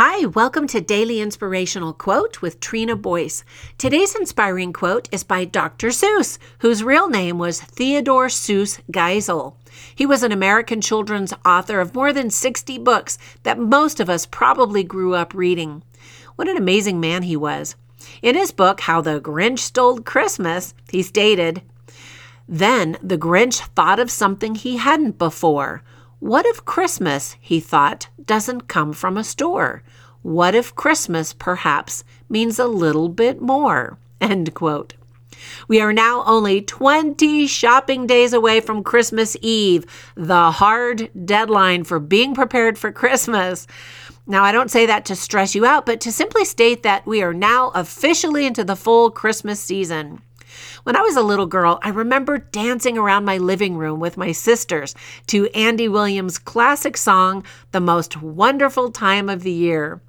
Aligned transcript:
Hi, 0.00 0.26
welcome 0.26 0.68
to 0.68 0.80
Daily 0.80 1.20
Inspirational 1.20 1.92
Quote 1.92 2.40
with 2.40 2.60
Trina 2.60 2.94
Boyce. 2.94 3.42
Today's 3.78 4.14
inspiring 4.14 4.72
quote 4.72 5.08
is 5.10 5.24
by 5.24 5.44
Dr. 5.44 5.88
Seuss, 5.88 6.38
whose 6.60 6.84
real 6.84 7.08
name 7.08 7.36
was 7.36 7.60
Theodore 7.60 8.28
Seuss 8.28 8.78
Geisel. 8.92 9.54
He 9.92 10.06
was 10.06 10.22
an 10.22 10.30
American 10.30 10.80
children's 10.80 11.34
author 11.44 11.80
of 11.80 11.96
more 11.96 12.12
than 12.12 12.30
60 12.30 12.78
books 12.78 13.18
that 13.42 13.58
most 13.58 13.98
of 13.98 14.08
us 14.08 14.24
probably 14.24 14.84
grew 14.84 15.16
up 15.16 15.34
reading. 15.34 15.82
What 16.36 16.46
an 16.48 16.56
amazing 16.56 17.00
man 17.00 17.24
he 17.24 17.36
was. 17.36 17.74
In 18.22 18.36
his 18.36 18.52
book, 18.52 18.82
How 18.82 19.00
the 19.00 19.20
Grinch 19.20 19.58
Stole 19.58 19.98
Christmas, 19.98 20.74
he 20.92 21.02
stated, 21.02 21.60
Then 22.48 22.98
the 23.02 23.18
Grinch 23.18 23.66
thought 23.74 23.98
of 23.98 24.12
something 24.12 24.54
he 24.54 24.76
hadn't 24.76 25.18
before. 25.18 25.82
What 26.20 26.46
if 26.46 26.64
Christmas, 26.64 27.36
he 27.40 27.60
thought, 27.60 28.08
doesn't 28.24 28.66
come 28.66 28.92
from 28.92 29.16
a 29.16 29.22
store? 29.22 29.84
What 30.22 30.52
if 30.52 30.74
Christmas 30.74 31.32
perhaps 31.32 32.02
means 32.28 32.58
a 32.58 32.66
little 32.66 33.08
bit 33.08 33.40
more? 33.40 33.98
End 34.20 34.52
quote. 34.52 34.94
We 35.68 35.80
are 35.80 35.92
now 35.92 36.24
only 36.26 36.60
20 36.60 37.46
shopping 37.46 38.08
days 38.08 38.32
away 38.32 38.60
from 38.60 38.82
Christmas 38.82 39.36
Eve, 39.40 39.84
the 40.16 40.50
hard 40.50 41.08
deadline 41.24 41.84
for 41.84 42.00
being 42.00 42.34
prepared 42.34 42.76
for 42.78 42.90
Christmas. 42.90 43.68
Now, 44.26 44.42
I 44.42 44.50
don't 44.50 44.72
say 44.72 44.86
that 44.86 45.04
to 45.06 45.14
stress 45.14 45.54
you 45.54 45.64
out, 45.64 45.86
but 45.86 46.00
to 46.00 46.10
simply 46.10 46.44
state 46.44 46.82
that 46.82 47.06
we 47.06 47.22
are 47.22 47.32
now 47.32 47.70
officially 47.76 48.44
into 48.44 48.64
the 48.64 48.76
full 48.76 49.12
Christmas 49.12 49.60
season. 49.60 50.20
When 50.82 50.96
I 50.96 51.02
was 51.02 51.16
a 51.16 51.22
little 51.22 51.46
girl, 51.46 51.78
I 51.82 51.90
remember 51.90 52.38
dancing 52.38 52.96
around 52.96 53.24
my 53.24 53.38
living 53.38 53.76
room 53.76 54.00
with 54.00 54.16
my 54.16 54.32
sisters 54.32 54.94
to 55.28 55.48
Andy 55.48 55.88
Williams' 55.88 56.38
classic 56.38 56.96
song, 56.96 57.44
The 57.72 57.80
Most 57.80 58.22
Wonderful 58.22 58.90
Time 58.90 59.28
of 59.28 59.42
the 59.42 59.52
Year. 59.52 60.00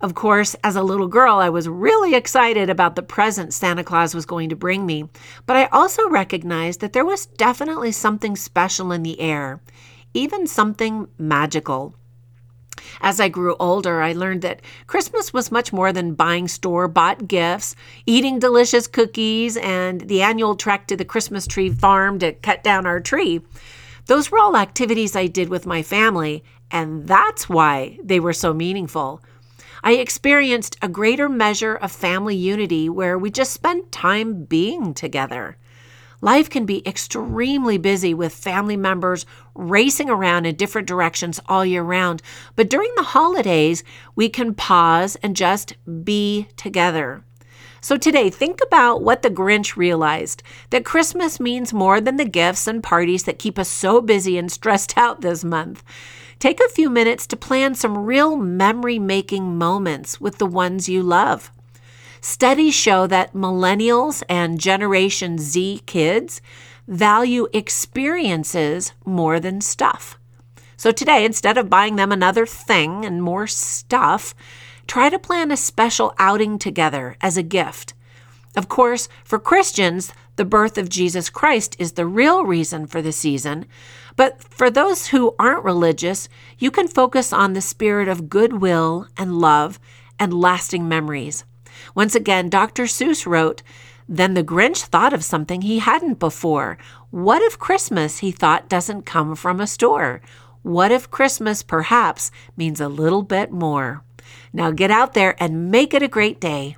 Of 0.00 0.14
course, 0.14 0.54
as 0.62 0.76
a 0.76 0.82
little 0.82 1.08
girl, 1.08 1.38
I 1.38 1.48
was 1.48 1.68
really 1.68 2.14
excited 2.14 2.70
about 2.70 2.94
the 2.94 3.02
present 3.02 3.52
Santa 3.52 3.82
Claus 3.82 4.14
was 4.14 4.26
going 4.26 4.48
to 4.50 4.56
bring 4.56 4.86
me, 4.86 5.08
but 5.44 5.56
I 5.56 5.66
also 5.66 6.08
recognized 6.08 6.80
that 6.80 6.92
there 6.92 7.04
was 7.04 7.26
definitely 7.26 7.90
something 7.90 8.36
special 8.36 8.92
in 8.92 9.02
the 9.02 9.20
air, 9.20 9.60
even 10.14 10.46
something 10.46 11.08
magical. 11.18 11.96
As 13.00 13.20
I 13.20 13.28
grew 13.28 13.56
older, 13.60 14.00
I 14.02 14.12
learned 14.12 14.42
that 14.42 14.60
Christmas 14.86 15.32
was 15.32 15.52
much 15.52 15.72
more 15.72 15.92
than 15.92 16.14
buying 16.14 16.48
store 16.48 16.88
bought 16.88 17.28
gifts, 17.28 17.76
eating 18.06 18.38
delicious 18.38 18.86
cookies, 18.86 19.56
and 19.56 20.02
the 20.02 20.22
annual 20.22 20.56
trek 20.56 20.86
to 20.88 20.96
the 20.96 21.04
Christmas 21.04 21.46
tree 21.46 21.70
farm 21.70 22.18
to 22.18 22.32
cut 22.32 22.64
down 22.64 22.86
our 22.86 23.00
tree. 23.00 23.40
Those 24.06 24.30
were 24.30 24.38
all 24.38 24.56
activities 24.56 25.14
I 25.14 25.26
did 25.26 25.48
with 25.48 25.66
my 25.66 25.82
family, 25.82 26.42
and 26.70 27.06
that's 27.06 27.48
why 27.48 27.98
they 28.02 28.20
were 28.20 28.32
so 28.32 28.52
meaningful. 28.52 29.22
I 29.82 29.92
experienced 29.92 30.76
a 30.82 30.88
greater 30.88 31.28
measure 31.28 31.76
of 31.76 31.92
family 31.92 32.34
unity 32.34 32.88
where 32.88 33.16
we 33.16 33.30
just 33.30 33.52
spent 33.52 33.92
time 33.92 34.44
being 34.44 34.92
together. 34.92 35.56
Life 36.20 36.50
can 36.50 36.66
be 36.66 36.86
extremely 36.86 37.78
busy 37.78 38.12
with 38.12 38.34
family 38.34 38.76
members 38.76 39.24
racing 39.54 40.10
around 40.10 40.46
in 40.46 40.56
different 40.56 40.88
directions 40.88 41.38
all 41.46 41.64
year 41.64 41.82
round. 41.82 42.22
But 42.56 42.68
during 42.68 42.90
the 42.96 43.04
holidays, 43.04 43.84
we 44.16 44.28
can 44.28 44.54
pause 44.54 45.16
and 45.22 45.36
just 45.36 45.74
be 46.04 46.48
together. 46.56 47.22
So 47.80 47.96
today, 47.96 48.28
think 48.28 48.58
about 48.66 49.02
what 49.02 49.22
the 49.22 49.30
Grinch 49.30 49.76
realized 49.76 50.42
that 50.70 50.84
Christmas 50.84 51.38
means 51.38 51.72
more 51.72 52.00
than 52.00 52.16
the 52.16 52.24
gifts 52.24 52.66
and 52.66 52.82
parties 52.82 53.22
that 53.22 53.38
keep 53.38 53.56
us 53.56 53.68
so 53.68 54.00
busy 54.00 54.36
and 54.36 54.50
stressed 54.50 54.98
out 54.98 55.20
this 55.20 55.44
month. 55.44 55.84
Take 56.40 56.58
a 56.60 56.68
few 56.68 56.90
minutes 56.90 57.26
to 57.28 57.36
plan 57.36 57.76
some 57.76 57.96
real 57.96 58.36
memory 58.36 58.98
making 58.98 59.56
moments 59.56 60.20
with 60.20 60.38
the 60.38 60.46
ones 60.46 60.88
you 60.88 61.04
love. 61.04 61.52
Studies 62.20 62.74
show 62.74 63.06
that 63.06 63.32
millennials 63.32 64.22
and 64.28 64.60
Generation 64.60 65.38
Z 65.38 65.82
kids 65.86 66.40
value 66.86 67.46
experiences 67.52 68.92
more 69.04 69.38
than 69.38 69.60
stuff. 69.60 70.18
So 70.76 70.90
today, 70.90 71.24
instead 71.24 71.58
of 71.58 71.70
buying 71.70 71.96
them 71.96 72.12
another 72.12 72.46
thing 72.46 73.04
and 73.04 73.22
more 73.22 73.46
stuff, 73.46 74.34
try 74.86 75.10
to 75.10 75.18
plan 75.18 75.50
a 75.50 75.56
special 75.56 76.14
outing 76.18 76.58
together 76.58 77.16
as 77.20 77.36
a 77.36 77.42
gift. 77.42 77.94
Of 78.56 78.68
course, 78.68 79.08
for 79.24 79.38
Christians, 79.38 80.12
the 80.36 80.44
birth 80.44 80.78
of 80.78 80.88
Jesus 80.88 81.30
Christ 81.30 81.76
is 81.78 81.92
the 81.92 82.06
real 82.06 82.44
reason 82.44 82.86
for 82.86 83.02
the 83.02 83.12
season. 83.12 83.66
But 84.16 84.42
for 84.42 84.70
those 84.70 85.08
who 85.08 85.34
aren't 85.38 85.64
religious, 85.64 86.28
you 86.58 86.70
can 86.70 86.88
focus 86.88 87.32
on 87.32 87.52
the 87.52 87.60
spirit 87.60 88.08
of 88.08 88.28
goodwill 88.28 89.08
and 89.16 89.38
love 89.38 89.78
and 90.18 90.32
lasting 90.32 90.88
memories. 90.88 91.44
Once 91.94 92.14
again, 92.14 92.48
Dr. 92.48 92.84
Seuss 92.84 93.26
wrote, 93.26 93.62
Then 94.08 94.34
the 94.34 94.44
Grinch 94.44 94.82
thought 94.84 95.12
of 95.12 95.24
something 95.24 95.62
he 95.62 95.78
hadn't 95.78 96.18
before. 96.18 96.78
What 97.10 97.42
if 97.42 97.58
Christmas, 97.58 98.18
he 98.18 98.30
thought, 98.30 98.68
doesn't 98.68 99.06
come 99.06 99.34
from 99.34 99.60
a 99.60 99.66
store? 99.66 100.20
What 100.62 100.92
if 100.92 101.10
Christmas 101.10 101.62
perhaps 101.62 102.30
means 102.56 102.80
a 102.80 102.88
little 102.88 103.22
bit 103.22 103.50
more? 103.50 104.02
Now 104.52 104.70
get 104.70 104.90
out 104.90 105.14
there 105.14 105.34
and 105.42 105.70
make 105.70 105.94
it 105.94 106.02
a 106.02 106.08
great 106.08 106.40
day. 106.40 106.76